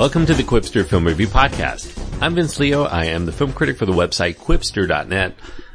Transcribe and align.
welcome 0.00 0.24
to 0.24 0.32
the 0.32 0.42
Qwipster 0.42 0.86
Film 0.86 1.06
Review 1.06 1.26
Podcast. 1.26 1.94
I'm 2.22 2.34
Vince 2.34 2.58
Leo. 2.58 2.84
I 2.84 3.04
am 3.04 3.26
the 3.26 3.32
film 3.32 3.52
critic 3.52 3.76
for 3.76 3.84
the 3.84 3.92
website 3.92 4.38
Qwipster.net. 4.38 5.34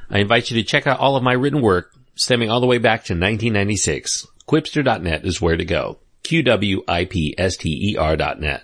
I 0.10 0.18
invite 0.18 0.50
you 0.50 0.58
to 0.58 0.68
check 0.68 0.88
out 0.88 1.00
all 1.00 1.16
of 1.16 1.22
my 1.22 1.34
written 1.34 1.62
work 1.62 1.94
stemming 2.16 2.50
all 2.50 2.60
the 2.60 2.66
way 2.66 2.80
back 2.80 3.02
to 3.02 3.14
1996. 3.14 4.26
Qwipster.net 4.48 5.26
is 5.26 5.40
where 5.40 5.56
to 5.56 5.64
go. 5.64 6.00
Q-W-I-P-S-T-E-R.net. 6.24 8.64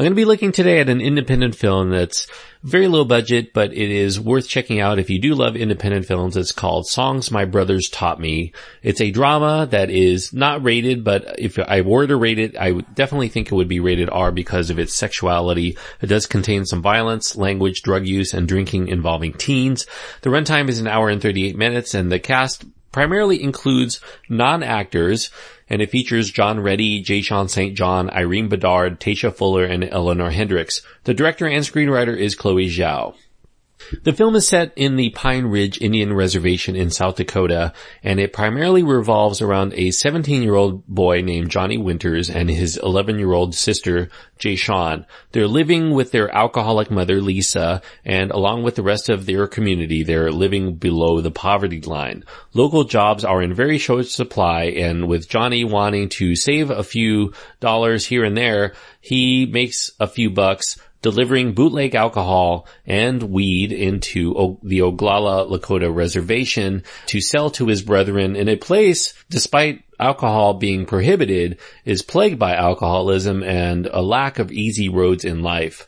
I'm 0.00 0.04
going 0.04 0.12
to 0.12 0.16
be 0.16 0.24
looking 0.24 0.50
today 0.50 0.80
at 0.80 0.88
an 0.88 1.02
independent 1.02 1.54
film 1.54 1.90
that's 1.90 2.26
very 2.62 2.88
low 2.88 3.04
budget, 3.04 3.52
but 3.52 3.74
it 3.74 3.90
is 3.90 4.18
worth 4.18 4.48
checking 4.48 4.80
out 4.80 4.98
if 4.98 5.10
you 5.10 5.20
do 5.20 5.34
love 5.34 5.56
independent 5.56 6.06
films. 6.06 6.38
It's 6.38 6.52
called 6.52 6.86
Songs 6.86 7.30
My 7.30 7.44
Brothers 7.44 7.90
Taught 7.90 8.18
Me. 8.18 8.54
It's 8.82 9.02
a 9.02 9.10
drama 9.10 9.68
that 9.72 9.90
is 9.90 10.32
not 10.32 10.64
rated, 10.64 11.04
but 11.04 11.38
if 11.38 11.58
I 11.58 11.82
were 11.82 12.06
to 12.06 12.16
rate 12.16 12.38
it, 12.38 12.56
I 12.56 12.70
would 12.72 12.94
definitely 12.94 13.28
think 13.28 13.48
it 13.48 13.54
would 13.54 13.68
be 13.68 13.80
rated 13.80 14.08
R 14.08 14.32
because 14.32 14.70
of 14.70 14.78
its 14.78 14.94
sexuality. 14.94 15.76
It 16.00 16.06
does 16.06 16.24
contain 16.24 16.64
some 16.64 16.80
violence, 16.80 17.36
language, 17.36 17.82
drug 17.82 18.06
use, 18.06 18.32
and 18.32 18.48
drinking 18.48 18.88
involving 18.88 19.34
teens. 19.34 19.86
The 20.22 20.30
runtime 20.30 20.70
is 20.70 20.80
an 20.80 20.86
hour 20.86 21.10
and 21.10 21.20
38 21.20 21.58
minutes, 21.58 21.92
and 21.92 22.10
the 22.10 22.18
cast 22.18 22.64
primarily 22.92 23.42
includes 23.42 24.00
non-actors 24.28 25.30
and 25.68 25.80
it 25.80 25.90
features 25.90 26.30
John 26.30 26.60
Reddy, 26.60 27.02
Jashaun 27.02 27.48
St. 27.48 27.76
John, 27.76 28.10
Irene 28.10 28.48
Bedard, 28.48 28.98
Taysha 28.98 29.32
Fuller, 29.32 29.64
and 29.64 29.84
Eleanor 29.84 30.30
Hendricks. 30.30 30.82
The 31.04 31.14
director 31.14 31.46
and 31.46 31.64
screenwriter 31.64 32.16
is 32.16 32.34
Chloe 32.34 32.68
Zhao. 32.68 33.14
The 34.02 34.12
film 34.12 34.36
is 34.36 34.46
set 34.46 34.72
in 34.76 34.96
the 34.96 35.10
Pine 35.10 35.46
Ridge 35.46 35.80
Indian 35.80 36.12
Reservation 36.12 36.76
in 36.76 36.90
South 36.90 37.16
Dakota, 37.16 37.72
and 38.02 38.20
it 38.20 38.32
primarily 38.32 38.82
revolves 38.82 39.42
around 39.42 39.72
a 39.72 39.88
17-year-old 39.88 40.86
boy 40.86 41.22
named 41.22 41.50
Johnny 41.50 41.76
Winters 41.76 42.30
and 42.30 42.48
his 42.48 42.78
11-year-old 42.78 43.54
sister, 43.54 44.08
Jashaun. 44.38 45.06
They're 45.32 45.48
living 45.48 45.90
with 45.90 46.12
their 46.12 46.34
alcoholic 46.34 46.90
mother, 46.90 47.20
Lisa, 47.20 47.82
and 48.04 48.30
along 48.30 48.62
with 48.62 48.76
the 48.76 48.82
rest 48.82 49.08
of 49.08 49.26
their 49.26 49.46
community, 49.46 50.02
they're 50.02 50.30
living 50.30 50.76
below 50.76 51.20
the 51.20 51.30
poverty 51.30 51.80
line. 51.80 52.24
Local 52.54 52.84
jobs 52.84 53.24
are 53.24 53.42
in 53.42 53.54
very 53.54 53.78
short 53.78 54.06
supply, 54.06 54.64
and 54.64 55.08
with 55.08 55.28
Johnny 55.28 55.64
wanting 55.64 56.08
to 56.10 56.36
save 56.36 56.70
a 56.70 56.84
few 56.84 57.32
dollars 57.58 58.06
here 58.06 58.24
and 58.24 58.36
there, 58.36 58.74
he 59.00 59.46
makes 59.46 59.90
a 59.98 60.06
few 60.06 60.30
bucks 60.30 60.76
delivering 61.02 61.52
bootleg 61.52 61.94
alcohol 61.94 62.66
and 62.86 63.22
weed 63.22 63.72
into 63.72 64.36
o- 64.36 64.60
the 64.62 64.80
Oglala 64.80 65.50
Lakota 65.50 65.94
reservation 65.94 66.82
to 67.06 67.20
sell 67.20 67.50
to 67.50 67.66
his 67.66 67.82
brethren 67.82 68.36
in 68.36 68.48
a 68.48 68.56
place, 68.56 69.14
despite 69.28 69.84
alcohol 69.98 70.54
being 70.54 70.86
prohibited, 70.86 71.58
is 71.84 72.02
plagued 72.02 72.38
by 72.38 72.54
alcoholism 72.54 73.42
and 73.42 73.86
a 73.86 74.02
lack 74.02 74.38
of 74.38 74.52
easy 74.52 74.88
roads 74.88 75.24
in 75.24 75.42
life. 75.42 75.86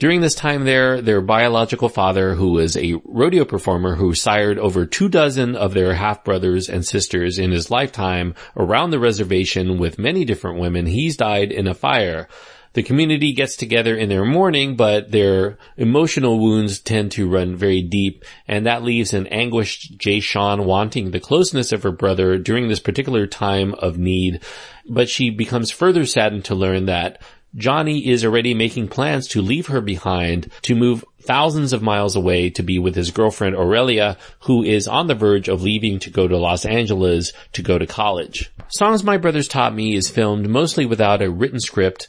During 0.00 0.20
this 0.20 0.34
time 0.34 0.64
there, 0.64 1.00
their 1.00 1.20
biological 1.20 1.88
father, 1.88 2.34
who 2.34 2.50
was 2.50 2.76
a 2.76 3.00
rodeo 3.04 3.44
performer 3.44 3.94
who 3.94 4.12
sired 4.12 4.58
over 4.58 4.86
two 4.86 5.08
dozen 5.08 5.54
of 5.54 5.72
their 5.72 5.94
half-brothers 5.94 6.68
and 6.68 6.84
sisters 6.84 7.38
in 7.38 7.52
his 7.52 7.70
lifetime 7.70 8.34
around 8.56 8.90
the 8.90 8.98
reservation 8.98 9.78
with 9.78 9.98
many 9.98 10.24
different 10.24 10.58
women, 10.58 10.86
he's 10.86 11.16
died 11.16 11.52
in 11.52 11.68
a 11.68 11.74
fire. 11.74 12.28
The 12.74 12.82
community 12.82 13.32
gets 13.32 13.54
together 13.54 13.96
in 13.96 14.08
their 14.08 14.24
mourning, 14.24 14.74
but 14.74 15.12
their 15.12 15.58
emotional 15.76 16.40
wounds 16.40 16.80
tend 16.80 17.12
to 17.12 17.30
run 17.30 17.54
very 17.54 17.82
deep, 17.82 18.24
and 18.48 18.66
that 18.66 18.82
leaves 18.82 19.14
an 19.14 19.28
anguished 19.28 19.96
Jashaun 19.96 20.64
wanting 20.64 21.10
the 21.10 21.20
closeness 21.20 21.70
of 21.70 21.84
her 21.84 21.92
brother 21.92 22.36
during 22.36 22.68
this 22.68 22.80
particular 22.80 23.28
time 23.28 23.74
of 23.74 23.96
need. 23.96 24.40
But 24.88 25.08
she 25.08 25.30
becomes 25.30 25.70
further 25.70 26.04
saddened 26.04 26.44
to 26.46 26.56
learn 26.56 26.86
that 26.86 27.22
Johnny 27.56 28.08
is 28.08 28.24
already 28.24 28.52
making 28.52 28.88
plans 28.88 29.28
to 29.28 29.40
leave 29.40 29.68
her 29.68 29.80
behind 29.80 30.50
to 30.62 30.74
move 30.74 31.04
thousands 31.22 31.72
of 31.72 31.80
miles 31.80 32.16
away 32.16 32.50
to 32.50 32.64
be 32.64 32.80
with 32.80 32.96
his 32.96 33.12
girlfriend 33.12 33.54
Aurelia, 33.54 34.18
who 34.40 34.64
is 34.64 34.88
on 34.88 35.06
the 35.06 35.14
verge 35.14 35.48
of 35.48 35.62
leaving 35.62 36.00
to 36.00 36.10
go 36.10 36.26
to 36.26 36.36
Los 36.36 36.64
Angeles 36.64 37.32
to 37.52 37.62
go 37.62 37.78
to 37.78 37.86
college. 37.86 38.50
Songs 38.68 39.04
My 39.04 39.16
Brothers 39.16 39.46
Taught 39.46 39.76
Me 39.76 39.94
is 39.94 40.10
filmed 40.10 40.48
mostly 40.48 40.84
without 40.84 41.22
a 41.22 41.30
written 41.30 41.60
script 41.60 42.08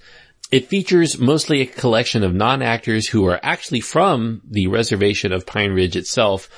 it 0.51 0.67
features 0.67 1.17
mostly 1.17 1.61
a 1.61 1.65
collection 1.65 2.23
of 2.23 2.33
non-actors 2.33 3.07
who 3.07 3.25
are 3.27 3.39
actually 3.43 3.81
from 3.81 4.41
the 4.49 4.67
reservation 4.67 5.31
of 5.31 5.45
Pine 5.45 5.71
Ridge 5.71 5.95
itself. 5.95 6.49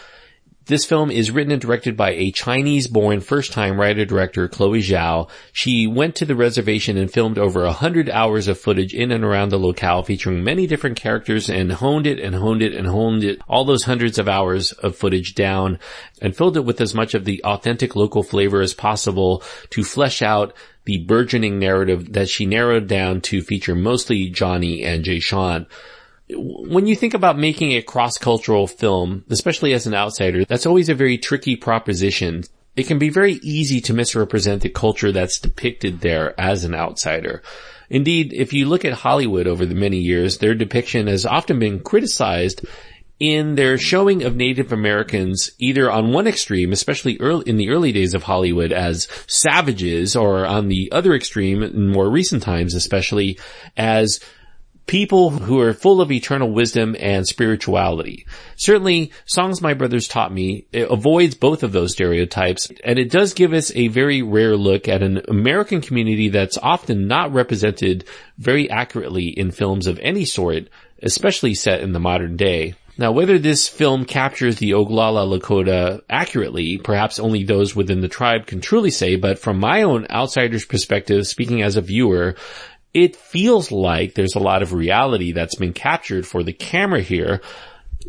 This 0.68 0.84
film 0.84 1.12
is 1.12 1.32
written 1.32 1.54
and 1.54 1.62
directed 1.62 1.96
by 1.96 2.12
a 2.12 2.32
Chinese-born 2.32 3.22
first-time 3.22 3.80
writer-director, 3.80 4.50
Chloe 4.50 4.82
Zhao. 4.82 5.30
She 5.54 5.88
went 5.88 6.16
to 6.16 6.26
the 6.26 6.36
reservation 6.36 6.98
and 6.98 7.10
filmed 7.10 7.38
over 7.38 7.64
a 7.64 7.72
hundred 7.72 8.10
hours 8.10 8.50
of 8.50 8.60
footage 8.60 8.94
in 8.94 9.14
and 9.14 9.24
around 9.24 9.48
the 9.48 9.58
locale 9.58 10.04
featuring 10.04 10.44
many 10.44 10.68
different 10.68 10.98
characters 10.98 11.50
and 11.50 11.72
honed 11.72 12.06
it 12.06 12.20
and 12.20 12.36
honed 12.36 12.62
it 12.62 12.74
and 12.74 12.86
honed 12.86 13.24
it, 13.24 13.40
all 13.48 13.64
those 13.64 13.84
hundreds 13.84 14.20
of 14.20 14.28
hours 14.28 14.74
of 14.74 14.98
footage 14.98 15.36
down 15.36 15.80
and 16.22 16.36
filled 16.36 16.58
it 16.58 16.66
with 16.66 16.82
as 16.82 16.94
much 16.94 17.14
of 17.14 17.24
the 17.24 17.42
authentic 17.46 17.96
local 17.96 18.22
flavor 18.22 18.60
as 18.60 18.74
possible 18.74 19.42
to 19.70 19.86
flesh 19.86 20.22
out 20.22 20.54
the 20.84 20.98
burgeoning 20.98 21.60
narrative 21.60 22.12
that 22.12 22.28
she 22.28 22.46
narrowed 22.46 22.88
down 22.88 23.22
to 23.22 23.42
feature 23.42 23.76
mostly 23.76 24.30
Johnny 24.30 24.84
and 24.84 25.06
Jashaun. 25.06 25.66
When 26.30 26.88
you 26.88 26.96
think 26.96 27.14
about 27.14 27.38
making 27.38 27.72
a 27.72 27.82
cross-cultural 27.82 28.68
film, 28.68 29.24
especially 29.30 29.74
as 29.74 29.88
an 29.88 29.94
outsider, 29.94 30.44
that's 30.44 30.66
always 30.66 30.90
a 30.90 30.96
very 30.96 31.18
tricky 31.18 31.56
proposition. 31.56 32.44
It 32.76 32.88
can 32.88 33.00
be 33.00 33.10
very 33.10 33.34
easy 33.42 33.80
to 33.82 33.94
misrepresent 33.94 34.62
the 34.62 34.70
culture 34.70 35.12
that's 35.12 35.40
depicted 35.40 36.02
there 36.02 36.40
as 36.40 36.64
an 36.64 36.76
outsider. 36.76 37.42
Indeed, 37.90 38.34
if 38.34 38.52
you 38.52 38.66
look 38.66 38.84
at 38.84 38.94
Hollywood 38.94 39.48
over 39.48 39.66
the 39.66 39.74
many 39.74 40.00
years, 40.00 40.38
their 40.38 40.54
depiction 40.54 41.08
has 41.08 41.26
often 41.26 41.60
been 41.60 41.80
criticized 41.80 42.66
in 43.20 43.56
their 43.56 43.78
showing 43.78 44.24
of 44.24 44.36
Native 44.36 44.72
Americans 44.72 45.52
either 45.58 45.90
on 45.90 46.12
one 46.12 46.28
extreme, 46.28 46.72
especially 46.72 47.18
early, 47.20 47.50
in 47.50 47.58
the 47.58 47.70
early 47.70 47.92
days 47.92 48.14
of 48.14 48.24
Hollywood 48.24 48.72
as 48.72 49.08
savages 49.26 50.16
or 50.16 50.46
on 50.46 50.68
the 50.68 50.92
other 50.92 51.16
extreme 51.16 51.64
in 51.64 51.90
more 51.90 52.10
recent 52.10 52.44
times, 52.44 52.76
especially 52.76 53.40
as 53.76 54.20
people 54.88 55.30
who 55.30 55.60
are 55.60 55.74
full 55.74 56.02
of 56.02 56.12
eternal 56.12 56.50
wisdom 56.50 56.96
and 57.00 57.28
spirituality. 57.28 58.26
Certainly, 58.56 59.12
Songs 59.26 59.62
My 59.62 59.74
Brothers 59.74 60.08
Taught 60.08 60.34
Me 60.34 60.66
avoids 60.74 61.36
both 61.36 61.62
of 61.62 61.74
those 61.74 61.92
stereotypes, 61.92 62.72
and 62.84 62.98
it 62.98 63.12
does 63.12 63.34
give 63.34 63.54
us 63.54 63.72
a 63.76 63.90
very 63.90 64.22
rare 64.22 64.56
look 64.56 64.88
at 64.88 65.04
an 65.04 65.22
American 65.28 65.82
community 65.82 66.30
that's 66.30 66.58
often 66.58 67.08
not 67.08 67.34
represented 67.34 68.06
very 68.38 68.70
accurately 68.70 69.28
in 69.28 69.52
films 69.52 69.88
of 69.88 70.00
any 70.00 70.26
sort, 70.26 70.70
especially 71.04 71.54
set 71.54 71.82
in 71.82 71.92
the 71.92 72.00
modern 72.00 72.38
day. 72.38 72.74
Now, 73.00 73.12
whether 73.12 73.38
this 73.38 73.68
film 73.68 74.06
captures 74.06 74.56
the 74.56 74.72
Oglala 74.72 75.40
Lakota 75.40 76.02
accurately, 76.10 76.80
perhaps 76.80 77.20
only 77.20 77.44
those 77.44 77.76
within 77.76 78.02
the 78.02 78.08
tribe 78.08 78.48
can 78.48 78.60
truly 78.60 78.90
say, 78.90 79.18
but 79.18 79.38
from 79.38 79.60
my 79.60 79.84
own 79.84 80.08
outsider's 80.10 80.66
perspective, 80.66 81.28
speaking 81.28 81.62
as 81.62 81.76
a 81.76 81.82
viewer, 81.82 82.36
it 82.98 83.16
feels 83.16 83.72
like 83.72 84.16
there's 84.16 84.34
a 84.34 84.40
lot 84.40 84.64
of 84.64 84.74
reality 84.74 85.32
that's 85.32 85.54
been 85.54 85.72
captured 85.72 86.26
for 86.26 86.42
the 86.42 86.52
camera 86.52 87.00
here, 87.00 87.42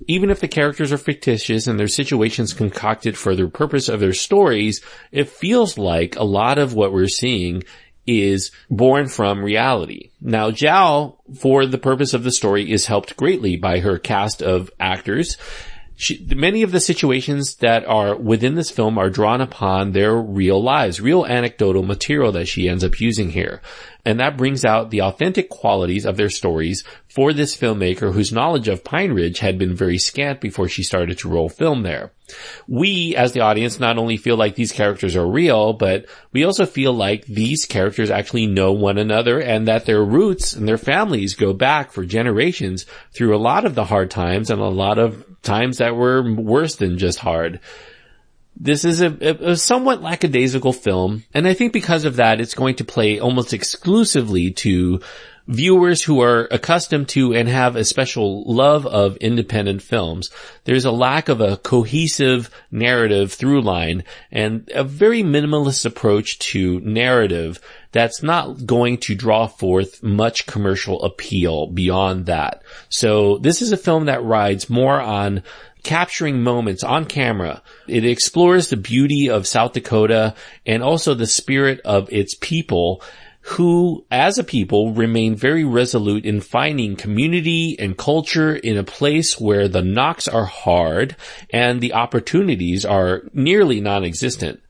even 0.06 0.30
if 0.30 0.40
the 0.40 0.48
characters 0.48 0.92
are 0.92 0.96
fictitious 0.96 1.66
and 1.66 1.78
their 1.78 1.88
situations 1.88 2.54
concocted 2.54 3.14
for 3.14 3.36
the 3.36 3.48
purpose 3.48 3.90
of 3.90 4.00
their 4.00 4.14
stories, 4.14 4.80
it 5.12 5.28
feels 5.28 5.76
like 5.76 6.16
a 6.16 6.24
lot 6.24 6.56
of 6.56 6.72
what 6.72 6.94
we're 6.94 7.06
seeing 7.06 7.64
is 8.06 8.50
born 8.70 9.08
from 9.08 9.44
reality. 9.44 10.08
Now, 10.22 10.50
Zhao, 10.50 11.18
for 11.38 11.66
the 11.66 11.76
purpose 11.76 12.14
of 12.14 12.24
the 12.24 12.32
story, 12.32 12.72
is 12.72 12.86
helped 12.86 13.14
greatly 13.14 13.58
by 13.58 13.80
her 13.80 13.98
cast 13.98 14.40
of 14.40 14.70
actors. 14.80 15.36
She, 15.96 16.26
many 16.34 16.62
of 16.62 16.72
the 16.72 16.80
situations 16.80 17.56
that 17.56 17.84
are 17.84 18.16
within 18.16 18.54
this 18.54 18.70
film 18.70 18.96
are 18.96 19.10
drawn 19.10 19.42
upon 19.42 19.92
their 19.92 20.16
real 20.16 20.62
lives, 20.62 21.00
real 21.00 21.26
anecdotal 21.26 21.82
material 21.82 22.32
that 22.32 22.48
she 22.48 22.68
ends 22.68 22.84
up 22.84 23.00
using 23.00 23.30
here. 23.30 23.60
And 24.08 24.20
that 24.20 24.38
brings 24.38 24.64
out 24.64 24.88
the 24.88 25.02
authentic 25.02 25.50
qualities 25.50 26.06
of 26.06 26.16
their 26.16 26.30
stories 26.30 26.82
for 27.10 27.34
this 27.34 27.54
filmmaker 27.54 28.14
whose 28.14 28.32
knowledge 28.32 28.66
of 28.66 28.82
Pine 28.82 29.12
Ridge 29.12 29.40
had 29.40 29.58
been 29.58 29.74
very 29.74 29.98
scant 29.98 30.40
before 30.40 30.66
she 30.66 30.82
started 30.82 31.18
to 31.18 31.28
roll 31.28 31.50
film 31.50 31.82
there. 31.82 32.12
We, 32.66 33.14
as 33.16 33.32
the 33.32 33.40
audience, 33.40 33.78
not 33.78 33.98
only 33.98 34.16
feel 34.16 34.38
like 34.38 34.54
these 34.54 34.72
characters 34.72 35.14
are 35.14 35.26
real, 35.26 35.74
but 35.74 36.06
we 36.32 36.44
also 36.44 36.64
feel 36.64 36.94
like 36.94 37.26
these 37.26 37.66
characters 37.66 38.10
actually 38.10 38.46
know 38.46 38.72
one 38.72 38.96
another 38.96 39.42
and 39.42 39.68
that 39.68 39.84
their 39.84 40.02
roots 40.02 40.54
and 40.54 40.66
their 40.66 40.78
families 40.78 41.34
go 41.34 41.52
back 41.52 41.92
for 41.92 42.06
generations 42.06 42.86
through 43.12 43.36
a 43.36 43.44
lot 43.44 43.66
of 43.66 43.74
the 43.74 43.84
hard 43.84 44.10
times 44.10 44.48
and 44.48 44.62
a 44.62 44.68
lot 44.68 44.98
of 44.98 45.22
times 45.42 45.78
that 45.78 45.94
were 45.94 46.32
worse 46.32 46.76
than 46.76 46.96
just 46.96 47.18
hard. 47.18 47.60
This 48.60 48.84
is 48.84 49.00
a, 49.00 49.50
a, 49.50 49.56
somewhat 49.56 50.02
lackadaisical 50.02 50.72
film, 50.72 51.24
and 51.32 51.46
I 51.46 51.54
think 51.54 51.72
because 51.72 52.04
of 52.04 52.16
that, 52.16 52.40
it's 52.40 52.54
going 52.54 52.74
to 52.76 52.84
play 52.84 53.20
almost 53.20 53.52
exclusively 53.52 54.50
to 54.52 55.00
viewers 55.48 56.02
who 56.02 56.20
are 56.20 56.46
accustomed 56.50 57.08
to 57.08 57.34
and 57.34 57.48
have 57.48 57.74
a 57.74 57.84
special 57.84 58.44
love 58.44 58.86
of 58.86 59.16
independent 59.16 59.82
films, 59.82 60.30
there's 60.64 60.84
a 60.84 60.92
lack 60.92 61.28
of 61.28 61.40
a 61.40 61.56
cohesive 61.56 62.50
narrative 62.70 63.32
through 63.32 63.62
line 63.62 64.04
and 64.30 64.70
a 64.74 64.84
very 64.84 65.22
minimalist 65.22 65.86
approach 65.86 66.38
to 66.38 66.80
narrative 66.80 67.60
that's 67.90 68.22
not 68.22 68.66
going 68.66 68.98
to 68.98 69.14
draw 69.14 69.46
forth 69.46 70.02
much 70.02 70.46
commercial 70.46 71.02
appeal 71.02 71.66
beyond 71.66 72.26
that. 72.26 72.62
So 72.90 73.38
this 73.38 73.62
is 73.62 73.72
a 73.72 73.78
film 73.78 74.04
that 74.04 74.22
rides 74.22 74.68
more 74.68 75.00
on 75.00 75.42
capturing 75.82 76.42
moments 76.42 76.84
on 76.84 77.06
camera. 77.06 77.62
It 77.86 78.04
explores 78.04 78.68
the 78.68 78.76
beauty 78.76 79.30
of 79.30 79.46
South 79.46 79.72
Dakota 79.72 80.34
and 80.66 80.82
also 80.82 81.14
the 81.14 81.26
spirit 81.26 81.80
of 81.84 82.12
its 82.12 82.34
people 82.34 83.02
who, 83.40 84.04
as 84.10 84.38
a 84.38 84.44
people, 84.44 84.92
remain 84.92 85.34
very 85.34 85.64
resolute 85.64 86.24
in 86.24 86.40
finding 86.40 86.96
community 86.96 87.76
and 87.78 87.96
culture 87.96 88.54
in 88.54 88.76
a 88.76 88.84
place 88.84 89.40
where 89.40 89.68
the 89.68 89.82
knocks 89.82 90.28
are 90.28 90.44
hard 90.44 91.16
and 91.50 91.80
the 91.80 91.94
opportunities 91.94 92.84
are 92.84 93.22
nearly 93.32 93.80
non-existent 93.80 94.60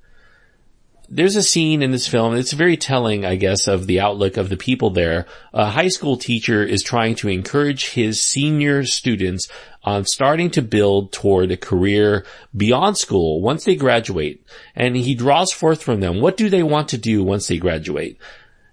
there's 1.11 1.37
a 1.37 1.43
scene 1.43 1.83
in 1.83 1.91
this 1.91 2.07
film, 2.07 2.37
it's 2.37 2.53
very 2.53 2.77
telling, 2.77 3.25
I 3.25 3.37
guess, 3.37 3.67
of 3.67 3.87
the 3.87 4.01
outlook 4.01 4.37
of 4.37 4.51
the 4.51 4.59
people 4.59 4.91
there. 4.91 5.27
A 5.55 5.71
high 5.71 5.89
school 5.89 6.19
teacher 6.19 6.63
is 6.63 6.83
trying 6.83 7.15
to 7.17 7.29
encourage 7.29 7.91
his 7.91 8.21
senior 8.21 8.85
students 8.85 9.49
on 9.85 10.05
starting 10.05 10.51
to 10.51 10.63
build 10.63 11.13
toward 11.13 11.51
a 11.51 11.57
career 11.57 12.27
beyond 12.55 12.99
school 12.99 13.41
once 13.41 13.65
they 13.65 13.75
graduate. 13.75 14.45
And 14.75 14.97
he 14.97 15.15
draws 15.15 15.51
forth 15.51 15.83
from 15.83 16.01
them, 16.01 16.21
what 16.21 16.37
do 16.37 16.51
they 16.51 16.63
want 16.63 16.89
to 16.91 16.99
do 16.99 17.25
once 17.25 17.47
they 17.49 17.57
graduate? 17.57 18.19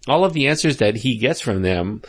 All 0.07 0.23
of 0.23 0.33
the 0.33 0.47
answers 0.47 0.77
that 0.77 0.97
he 0.97 1.17
gets 1.17 1.41
from 1.41 1.61
them 1.61 2.01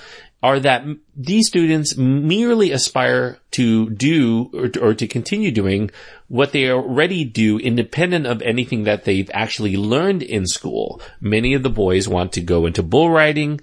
are 0.43 0.60
that 0.60 0.84
these 1.16 1.48
students 1.48 1.96
merely 1.96 2.70
aspire 2.70 3.38
to 3.52 3.90
do 3.90 4.50
or 4.52 4.69
to, 4.69 4.81
or 4.81 4.94
to, 4.94 5.06
continue 5.08 5.50
doing 5.50 5.90
what 6.28 6.52
they 6.52 6.70
already 6.70 7.25
do 7.25 7.58
independent 7.58 8.26
of 8.26 8.43
anything 8.43 8.84
that 8.84 9.04
they've 9.04 9.31
actually 9.32 9.76
learned 9.76 10.22
in 10.22 10.46
school. 10.46 11.00
Many 11.20 11.54
of 11.54 11.62
the 11.62 11.70
boys 11.70 12.06
want 12.06 12.32
to 12.32 12.43
go 12.43 12.66
into 12.66 12.82
bull 12.82 13.10
riding. 13.10 13.60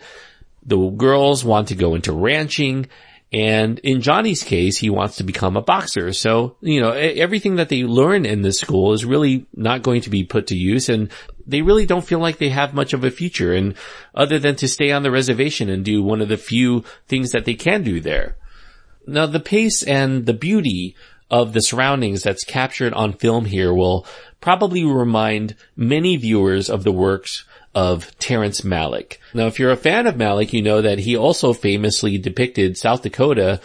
The 0.66 0.90
girls 0.90 1.44
want 1.46 1.68
to 1.68 1.76
go 1.76 1.94
into 1.94 2.12
ranching 2.12 2.88
and 3.34 3.80
in 3.80 4.02
Johnny's 4.02 4.44
case, 4.44 4.78
he 4.78 4.92
wants 4.92 5.18
to 5.18 5.24
become 5.24 5.58
a 5.58 5.62
boxer. 5.62 6.14
So, 6.14 6.56
you 6.62 6.80
know, 6.80 6.92
everything 6.92 7.56
that 7.56 7.68
they 7.68 7.84
learn 7.84 8.28
in 8.28 8.44
this 8.44 8.60
school 8.60 8.94
is 8.94 9.06
really 9.06 9.48
not 9.56 9.82
going 9.82 10.02
to 10.02 10.12
be 10.12 10.24
put 10.24 10.48
to 10.48 10.56
use 10.56 10.88
and 10.88 11.12
they 11.46 11.62
really 11.62 11.86
don't 11.86 12.06
feel 12.06 12.20
like 12.20 12.38
they 12.38 12.50
have 12.50 12.74
much 12.74 12.94
of 12.94 13.04
a 13.04 13.12
future 13.12 13.54
and 13.54 13.76
other 14.16 14.40
than 14.40 14.56
to 14.58 14.68
stay 14.68 14.92
on 14.92 15.04
the 15.04 15.12
reservation 15.12 15.70
and 15.70 15.84
do 15.84 16.02
one 16.02 16.22
of 16.22 16.30
the 16.30 16.38
few 16.38 16.84
things 17.08 17.32
that 17.32 17.46
they 17.46 17.54
can 17.56 17.84
do 17.84 18.00
there. 18.00 18.36
Now 19.06 19.26
the 19.26 19.40
pace 19.40 19.84
and 19.84 20.26
the 20.26 20.34
beauty 20.34 20.96
of 21.30 21.54
the 21.54 21.62
surroundings 21.62 22.24
that's 22.24 22.44
captured 22.44 22.94
on 22.94 23.14
film 23.14 23.46
here 23.46 23.74
will 23.74 24.06
probably 24.40 24.86
remind 24.86 25.56
many 25.76 26.16
viewers 26.16 26.70
of 26.70 26.84
the 26.84 26.92
works 26.92 27.46
of 27.74 28.18
Terrence 28.20 28.62
Malick. 28.62 29.18
Now, 29.34 29.48
if 29.48 29.58
you're 29.58 29.72
a 29.72 29.78
fan 29.78 30.06
of 30.06 30.16
Malick, 30.16 30.54
you 30.54 30.62
know 30.62 30.82
that 30.82 31.00
he 31.00 31.18
also 31.18 31.54
famously 31.54 32.18
depicted 32.18 32.78
South 32.78 33.02
Dakota 33.02 33.60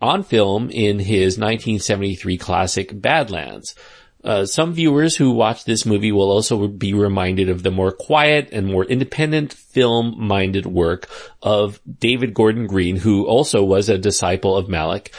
on 0.00 0.24
film 0.24 0.68
in 0.70 0.98
his 0.98 1.38
1973 1.38 2.36
classic 2.38 3.00
Badlands. 3.00 3.76
Uh, 4.24 4.46
some 4.46 4.72
viewers 4.72 5.16
who 5.16 5.32
watch 5.32 5.64
this 5.64 5.84
movie 5.84 6.12
will 6.12 6.30
also 6.30 6.68
be 6.68 6.94
reminded 6.94 7.48
of 7.48 7.62
the 7.62 7.70
more 7.70 7.90
quiet 7.90 8.50
and 8.52 8.66
more 8.66 8.84
independent 8.84 9.52
film-minded 9.52 10.64
work 10.64 11.08
of 11.42 11.80
David 11.98 12.32
Gordon 12.32 12.66
Green, 12.66 12.96
who 12.96 13.26
also 13.26 13.64
was 13.64 13.88
a 13.88 13.98
disciple 13.98 14.56
of 14.56 14.66
Malick. 14.66 15.12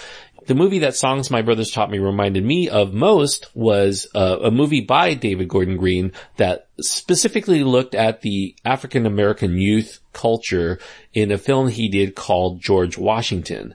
The 0.45 0.55
movie 0.55 0.79
that 0.79 0.95
Songs 0.95 1.31
My 1.31 1.41
Brothers 1.41 1.71
Taught 1.71 1.89
Me 1.89 1.99
reminded 1.99 2.43
me 2.43 2.67
of 2.67 2.93
most 2.93 3.47
was 3.53 4.07
uh, 4.13 4.39
a 4.43 4.51
movie 4.51 4.81
by 4.81 5.13
David 5.13 5.47
Gordon 5.47 5.77
Green 5.77 6.11
that 6.35 6.67
specifically 6.81 7.63
looked 7.63 7.95
at 7.95 8.21
the 8.21 8.55
African 8.65 9.05
American 9.05 9.57
youth 9.57 9.99
culture 10.11 10.79
in 11.13 11.31
a 11.31 11.37
film 11.37 11.69
he 11.69 11.87
did 11.87 12.15
called 12.15 12.61
George 12.61 12.97
Washington. 12.97 13.73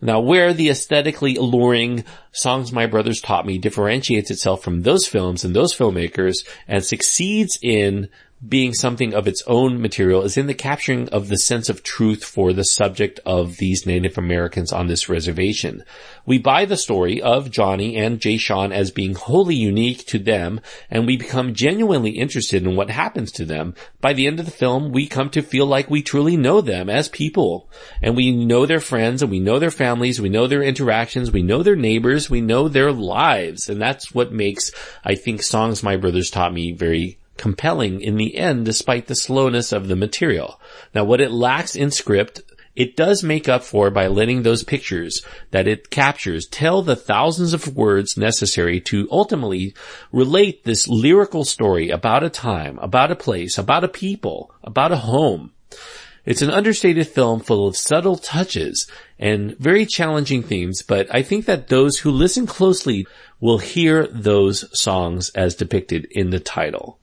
Now, 0.00 0.20
where 0.20 0.52
the 0.52 0.68
aesthetically 0.68 1.36
alluring 1.36 2.04
Songs 2.30 2.70
My 2.70 2.86
Brothers 2.86 3.20
Taught 3.20 3.46
Me 3.46 3.56
differentiates 3.56 4.30
itself 4.30 4.62
from 4.62 4.82
those 4.82 5.06
films 5.06 5.42
and 5.42 5.56
those 5.56 5.74
filmmakers 5.74 6.46
and 6.68 6.84
succeeds 6.84 7.58
in 7.62 8.08
being 8.46 8.74
something 8.74 9.14
of 9.14 9.26
its 9.26 9.42
own 9.46 9.80
material 9.80 10.22
is 10.22 10.36
in 10.36 10.46
the 10.46 10.54
capturing 10.54 11.08
of 11.08 11.28
the 11.28 11.38
sense 11.38 11.70
of 11.70 11.82
truth 11.82 12.22
for 12.22 12.52
the 12.52 12.64
subject 12.64 13.18
of 13.24 13.56
these 13.56 13.86
Native 13.86 14.18
Americans 14.18 14.72
on 14.72 14.88
this 14.88 15.08
reservation. 15.08 15.82
We 16.26 16.38
buy 16.38 16.66
the 16.66 16.76
story 16.76 17.20
of 17.22 17.50
Johnny 17.50 17.96
and 17.96 18.20
Jashaun 18.20 18.72
as 18.72 18.90
being 18.90 19.14
wholly 19.14 19.54
unique 19.54 20.06
to 20.08 20.18
them, 20.18 20.60
and 20.90 21.06
we 21.06 21.16
become 21.16 21.54
genuinely 21.54 22.10
interested 22.10 22.62
in 22.62 22.76
what 22.76 22.90
happens 22.90 23.32
to 23.32 23.46
them. 23.46 23.74
By 24.02 24.12
the 24.12 24.26
end 24.26 24.38
of 24.38 24.44
the 24.44 24.52
film, 24.52 24.92
we 24.92 25.06
come 25.06 25.30
to 25.30 25.40
feel 25.40 25.66
like 25.66 25.88
we 25.88 26.02
truly 26.02 26.36
know 26.36 26.60
them 26.60 26.90
as 26.90 27.08
people, 27.08 27.70
and 28.02 28.14
we 28.14 28.32
know 28.32 28.66
their 28.66 28.80
friends, 28.80 29.22
and 29.22 29.30
we 29.30 29.40
know 29.40 29.58
their 29.58 29.70
families, 29.70 30.20
we 30.20 30.28
know 30.28 30.46
their 30.46 30.62
interactions, 30.62 31.32
we 31.32 31.42
know 31.42 31.62
their 31.62 31.76
neighbors, 31.76 32.28
we 32.28 32.42
know 32.42 32.68
their 32.68 32.92
lives, 32.92 33.70
and 33.70 33.80
that's 33.80 34.14
what 34.14 34.30
makes, 34.30 34.72
I 35.04 35.14
think, 35.14 35.42
Songs 35.42 35.82
My 35.82 35.96
Brothers 35.96 36.30
Taught 36.30 36.52
Me 36.52 36.72
very 36.72 37.18
compelling 37.36 38.00
in 38.00 38.16
the 38.16 38.36
end 38.36 38.64
despite 38.64 39.06
the 39.06 39.14
slowness 39.14 39.72
of 39.72 39.88
the 39.88 39.96
material. 39.96 40.60
Now 40.94 41.04
what 41.04 41.20
it 41.20 41.30
lacks 41.30 41.76
in 41.76 41.90
script, 41.90 42.42
it 42.74 42.94
does 42.94 43.22
make 43.22 43.48
up 43.48 43.64
for 43.64 43.90
by 43.90 44.06
letting 44.06 44.42
those 44.42 44.62
pictures 44.62 45.24
that 45.50 45.66
it 45.66 45.88
captures 45.88 46.46
tell 46.46 46.82
the 46.82 46.94
thousands 46.94 47.54
of 47.54 47.74
words 47.74 48.18
necessary 48.18 48.80
to 48.82 49.08
ultimately 49.10 49.74
relate 50.12 50.64
this 50.64 50.86
lyrical 50.86 51.44
story 51.44 51.88
about 51.88 52.22
a 52.22 52.30
time, 52.30 52.78
about 52.80 53.10
a 53.10 53.16
place, 53.16 53.56
about 53.56 53.82
a 53.82 53.88
people, 53.88 54.52
about 54.62 54.92
a 54.92 54.96
home. 54.96 55.52
It's 56.26 56.42
an 56.42 56.50
understated 56.50 57.06
film 57.06 57.40
full 57.40 57.68
of 57.68 57.76
subtle 57.76 58.16
touches 58.16 58.90
and 59.18 59.56
very 59.58 59.86
challenging 59.86 60.42
themes, 60.42 60.82
but 60.82 61.06
I 61.14 61.22
think 61.22 61.46
that 61.46 61.68
those 61.68 61.98
who 61.98 62.10
listen 62.10 62.46
closely 62.46 63.06
will 63.40 63.58
hear 63.58 64.06
those 64.08 64.68
songs 64.78 65.30
as 65.30 65.54
depicted 65.54 66.06
in 66.10 66.30
the 66.30 66.40
title. 66.40 66.98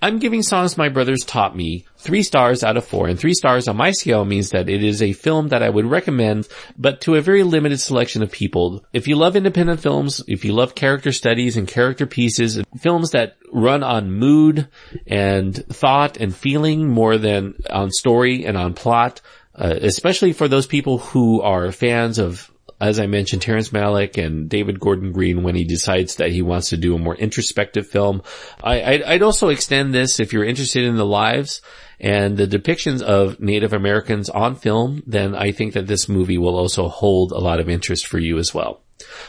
I'm 0.00 0.18
giving 0.18 0.42
Songs 0.42 0.76
My 0.76 0.88
Brothers 0.88 1.24
Taught 1.26 1.56
Me 1.56 1.86
three 1.96 2.22
stars 2.22 2.62
out 2.62 2.76
of 2.76 2.84
four, 2.84 3.08
and 3.08 3.18
three 3.18 3.34
stars 3.34 3.68
on 3.68 3.76
my 3.76 3.90
scale 3.90 4.24
means 4.24 4.50
that 4.50 4.68
it 4.68 4.82
is 4.82 5.02
a 5.02 5.12
film 5.12 5.48
that 5.48 5.62
I 5.62 5.68
would 5.68 5.86
recommend, 5.86 6.48
but 6.76 7.00
to 7.02 7.16
a 7.16 7.20
very 7.20 7.42
limited 7.42 7.78
selection 7.78 8.22
of 8.22 8.30
people. 8.30 8.84
If 8.92 9.08
you 9.08 9.16
love 9.16 9.36
independent 9.36 9.80
films, 9.80 10.22
if 10.26 10.44
you 10.44 10.52
love 10.52 10.74
character 10.74 11.12
studies 11.12 11.56
and 11.56 11.66
character 11.66 12.06
pieces, 12.06 12.62
films 12.80 13.10
that 13.10 13.36
run 13.52 13.82
on 13.82 14.12
mood 14.12 14.68
and 15.06 15.56
thought 15.66 16.16
and 16.16 16.34
feeling 16.34 16.88
more 16.88 17.18
than 17.18 17.54
on 17.68 17.90
story 17.90 18.44
and 18.46 18.56
on 18.56 18.74
plot, 18.74 19.20
uh, 19.54 19.74
especially 19.80 20.32
for 20.32 20.48
those 20.48 20.66
people 20.66 20.98
who 20.98 21.40
are 21.42 21.72
fans 21.72 22.18
of 22.18 22.50
as 22.80 23.00
I 23.00 23.06
mentioned, 23.06 23.42
Terrence 23.42 23.70
Malick 23.70 24.22
and 24.22 24.48
David 24.48 24.78
Gordon 24.78 25.12
Green 25.12 25.42
when 25.42 25.54
he 25.54 25.64
decides 25.64 26.16
that 26.16 26.30
he 26.30 26.42
wants 26.42 26.70
to 26.70 26.76
do 26.76 26.94
a 26.94 26.98
more 26.98 27.16
introspective 27.16 27.88
film. 27.88 28.22
I, 28.62 29.02
would 29.08 29.22
also 29.22 29.48
extend 29.48 29.92
this 29.92 30.20
if 30.20 30.32
you're 30.32 30.44
interested 30.44 30.84
in 30.84 30.96
the 30.96 31.06
lives 31.06 31.60
and 32.00 32.36
the 32.36 32.46
depictions 32.46 33.02
of 33.02 33.40
Native 33.40 33.72
Americans 33.72 34.30
on 34.30 34.54
film, 34.54 35.02
then 35.06 35.34
I 35.34 35.50
think 35.50 35.74
that 35.74 35.88
this 35.88 36.08
movie 36.08 36.38
will 36.38 36.56
also 36.56 36.88
hold 36.88 37.32
a 37.32 37.38
lot 37.38 37.58
of 37.58 37.68
interest 37.68 38.06
for 38.06 38.18
you 38.18 38.38
as 38.38 38.54
well. 38.54 38.80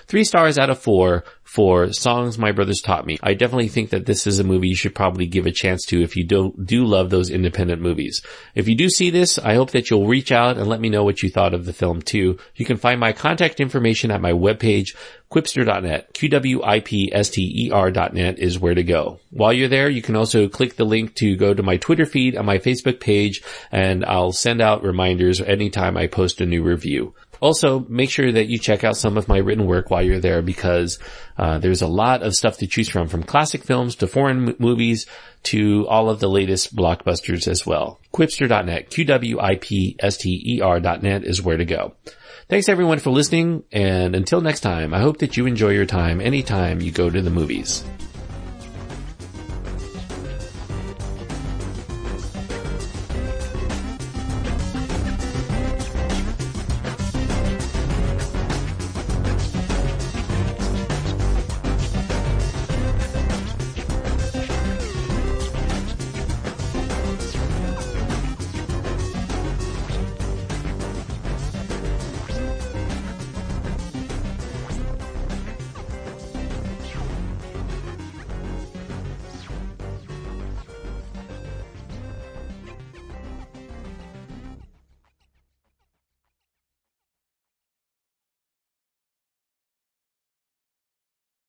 Three 0.08 0.24
stars 0.24 0.58
out 0.58 0.70
of 0.70 0.80
four 0.80 1.24
for 1.50 1.92
songs 1.92 2.38
my 2.38 2.52
brothers 2.52 2.80
taught 2.80 3.08
me. 3.08 3.18
I 3.24 3.34
definitely 3.34 3.70
think 3.70 3.90
that 3.90 4.06
this 4.06 4.28
is 4.28 4.40
a 4.40 4.44
movie 4.44 4.68
you 4.68 4.76
should 4.76 4.94
probably 4.94 5.26
give 5.26 5.48
a 5.48 5.52
chance 5.52 5.84
to 5.88 6.04
if 6.04 6.16
you 6.16 6.24
do, 6.24 6.54
do 6.64 6.86
love 6.86 7.10
those 7.10 7.32
independent 7.32 7.82
movies. 7.82 8.22
If 8.54 8.68
you 8.68 8.76
do 8.76 8.88
see 8.88 9.10
this, 9.10 9.40
I 9.40 9.56
hope 9.56 9.72
that 9.72 9.90
you'll 9.90 10.06
reach 10.06 10.32
out 10.32 10.58
and 10.58 10.68
let 10.68 10.80
me 10.80 10.90
know 10.90 11.04
what 11.04 11.24
you 11.24 11.30
thought 11.30 11.56
of 11.56 11.66
the 11.66 11.74
film 11.74 12.04
too. 12.04 12.38
You 12.56 12.66
can 12.66 12.78
find 12.78 13.00
my 13.00 13.14
contact 13.14 13.60
information 13.60 14.12
at 14.12 14.22
my 14.22 14.32
webpage, 14.32 14.96
qwipster.net. 15.32 16.14
Q-W-I-P-S-T-E-R.net 16.14 18.38
is 18.38 18.60
where 18.60 18.76
to 18.76 18.84
go. 18.84 19.20
While 19.32 19.54
you're 19.54 19.70
there, 19.70 19.90
you 19.90 20.04
can 20.04 20.16
also 20.16 20.48
click 20.48 20.76
the 20.76 20.86
link 20.86 21.16
to 21.16 21.36
go 21.36 21.56
to 21.56 21.64
my 21.64 21.78
Twitter 21.78 22.06
feed 22.06 22.36
and 22.36 22.46
my 22.46 22.60
Facebook 22.60 23.00
page 23.00 23.42
and 23.72 24.06
I'll 24.06 24.34
send 24.34 24.62
out 24.62 24.84
reminders 24.84 25.42
anytime 25.42 25.98
I 25.98 26.06
post 26.06 26.42
a 26.42 26.46
new 26.46 26.62
review. 26.62 27.16
Also, 27.42 27.86
make 27.90 28.10
sure 28.10 28.32
that 28.32 28.48
you 28.48 28.58
check 28.58 28.84
out 28.84 28.98
some 28.98 29.18
of 29.18 29.28
my 29.28 29.38
written 29.38 29.66
work 29.66 29.90
while 29.90 30.02
you're 30.02 30.20
there 30.20 30.42
because 30.42 31.00
uh, 31.38 31.60
there's 31.60 31.82
a 31.82 31.88
lot 31.88 32.24
of 32.24 32.34
stuff 32.34 32.58
to 32.58 32.68
choose 32.68 32.90
from, 32.90 33.08
from 33.08 33.24
classic 33.24 33.64
films 33.64 33.96
to 33.96 34.08
foreign 34.08 34.50
m- 34.50 34.56
movies 34.60 35.06
to 35.44 35.88
all 35.88 36.10
of 36.10 36.20
the 36.20 36.28
latest 36.28 36.76
blockbusters 36.76 37.48
as 37.48 37.66
well. 37.66 38.00
Qwipster.net, 38.14 38.90
Q-W-I-P-S-T-E-R.net 38.90 41.24
is 41.24 41.42
where 41.42 41.58
to 41.58 41.66
go. 41.66 41.94
Thanks 42.50 42.68
everyone 42.68 43.00
for 43.00 43.12
listening, 43.12 43.64
and 43.72 44.16
until 44.16 44.42
next 44.42 44.62
time, 44.62 44.94
I 44.94 45.00
hope 45.00 45.20
that 45.20 45.38
you 45.38 45.46
enjoy 45.46 45.70
your 45.70 45.86
time 45.86 46.20
anytime 46.20 46.82
you 46.82 46.92
go 46.92 47.10
to 47.10 47.22
the 47.22 47.30
movies. 47.30 47.86